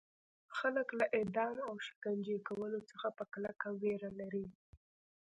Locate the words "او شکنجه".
1.67-2.37